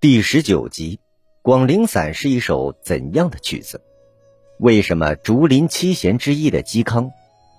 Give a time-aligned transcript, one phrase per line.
[0.00, 0.96] 第十九集，
[1.42, 3.82] 《广陵散》是一首怎样的曲子？
[4.58, 7.10] 为什么竹林七贤之一的嵇康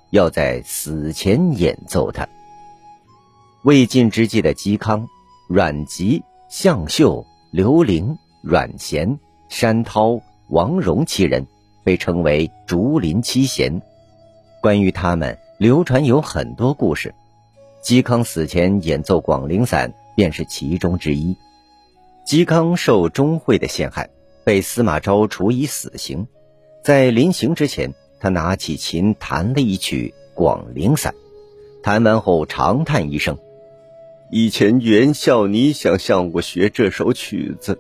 [0.10, 2.28] 要在死前演奏它？
[3.64, 5.08] 魏晋之际的嵇康、
[5.48, 10.20] 阮籍、向秀、刘伶、阮咸、山涛、
[10.50, 11.46] 王戎七人
[11.84, 13.84] 被称为竹林七贤。
[14.64, 17.14] 关于他们，流传有很多故事。
[17.84, 21.38] 嵇康死前演奏《广陵散》便是其中之一。
[22.26, 24.10] 嵇康受钟会的陷害，
[24.44, 26.28] 被司马昭处以死刑。
[26.84, 31.14] 在临刑之前，他拿起琴弹了一曲《广陵散》，
[31.84, 33.38] 弹完后长叹一声
[34.32, 37.80] ：“以前袁孝尼想向我学这首曲子，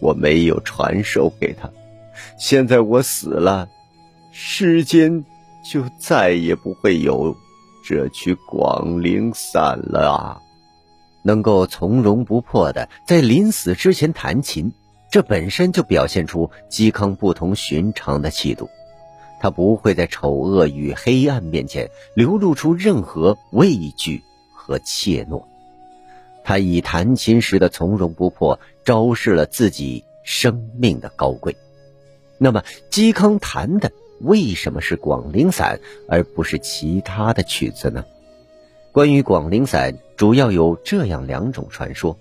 [0.00, 1.70] 我没有传授给他。
[2.38, 3.68] 现在我死了，
[4.32, 5.24] 世间
[5.70, 7.36] 就再也不会有
[7.84, 10.40] 这曲《广陵散》了啊！”
[11.26, 14.72] 能够从容不迫的在临死之前弹琴，
[15.10, 18.70] 这本身就表现出嵇康不同寻常的气度。
[19.40, 24.22] 他不会在丑恶与黑暗面前流露出任何畏惧
[24.54, 25.44] 和怯懦。
[26.44, 31.56] 他以弹琴时的从容不迫，昭示了自己生命的高贵。
[32.38, 33.90] 那么，嵇康弹的
[34.20, 35.76] 为什么是《广陵散》，
[36.08, 38.04] 而不是其他的曲子呢？
[38.96, 42.18] 关于《广陵散》，主要有这样两种传说：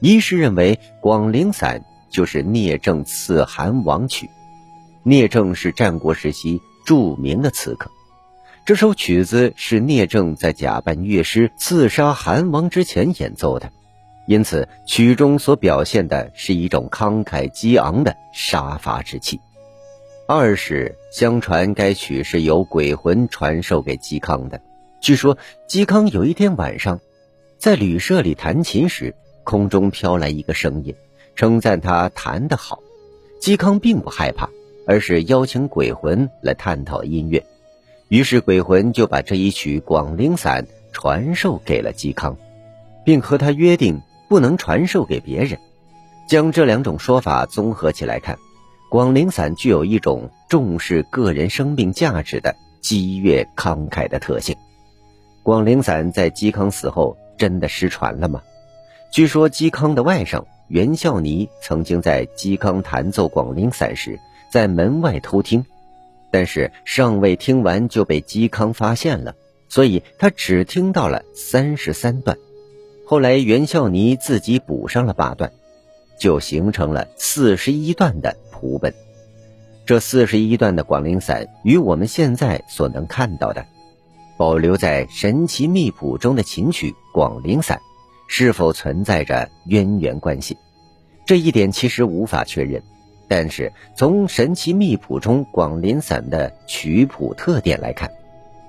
[0.00, 1.78] 一是认为《广陵散》
[2.12, 4.28] 就是聂政刺韩王曲。
[5.04, 7.92] 聂政是战国时期著名的刺客，
[8.64, 13.70] 这首曲子是聂政在假扮乐师刺杀韩王之前演奏的，
[14.26, 19.38] 因此曲中所表现的是一种慷慨激昂的杀伐之气。
[20.26, 24.60] 二是相传该曲是由鬼魂传授给嵇康的。
[25.00, 27.00] 据说嵇康有一天晚上，
[27.58, 30.94] 在旅社里弹琴时，空中飘来一个声音，
[31.34, 32.80] 称赞他弹得好。
[33.40, 34.50] 嵇康并不害怕，
[34.86, 37.42] 而是邀请鬼魂来探讨音乐。
[38.08, 42.36] 于是鬼魂就把这一曲《广陵散》传授给了嵇康，
[43.02, 45.58] 并和他约定不能传授给别人。
[46.28, 48.36] 将这两种说法综合起来看，
[48.90, 54.54] 《广陵散》具有一种重视个人生命价值的激越慷慨的特性。
[55.42, 58.42] 广陵散在嵇康死后真的失传了吗？
[59.10, 64.20] 据说嵇康的外甥袁孝尼曾经在嵇康弹奏广陵散时，
[64.52, 65.64] 在门外偷听，
[66.30, 69.34] 但是尚未听完就被嵇康发现了，
[69.68, 72.36] 所以他只听到了三十三段。
[73.06, 75.50] 后来袁孝尼自己补上了八段，
[76.20, 78.94] 就形成了四十一段的谱本。
[79.86, 83.66] 这四十一段的广陵散与我们现在所能看到的。
[84.40, 87.76] 保留在神奇秘谱中的琴曲《广陵散》，
[88.26, 90.56] 是否存在着渊源关系？
[91.26, 92.82] 这一点其实无法确认。
[93.28, 98.10] 但是从神奇秘谱中《广陵散》的曲谱特点来看，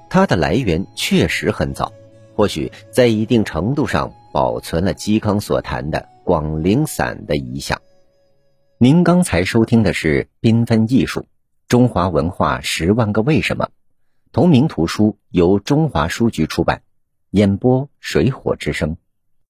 [0.10, 1.94] 它的来源确实很早，
[2.36, 7.82] 或许在一定程度上保存了嵇康所弹的《广陵散》的遗响。
[8.78, 11.28] 您刚才收听的是《缤纷艺术：
[11.70, 13.68] 中华文化十万个为什么》。
[14.32, 16.84] 同名图书由中华书局出版，
[17.32, 18.96] 演播水火之声。